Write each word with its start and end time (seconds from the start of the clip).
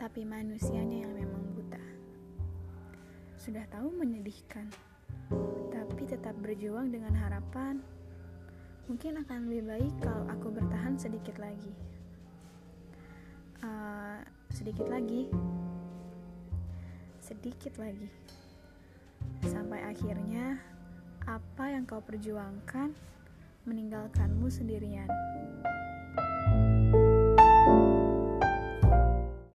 Tapi 0.00 0.24
manusianya 0.24 1.04
yang 1.04 1.12
memang 1.12 1.44
buta. 1.52 1.84
Sudah 3.36 3.68
tahu 3.68 3.92
menyedihkan, 3.92 4.64
tapi 5.68 6.08
tetap 6.08 6.32
berjuang 6.40 6.88
dengan 6.88 7.12
harapan. 7.12 7.84
Mungkin 8.88 9.20
akan 9.20 9.52
lebih 9.52 9.68
baik 9.68 9.92
kalau 10.00 10.24
aku 10.32 10.56
bertahan 10.56 10.96
sedikit 10.96 11.36
lagi. 11.36 11.76
Uh, 13.60 14.24
sedikit 14.48 14.88
lagi. 14.88 15.28
Sedikit 17.20 17.76
lagi. 17.76 18.08
Sampai 19.44 19.84
akhirnya 19.84 20.64
apa 21.28 21.76
yang 21.76 21.84
kau 21.84 22.00
perjuangkan 22.00 22.96
meninggalkanmu 23.68 24.48
sendirian. 24.48 25.29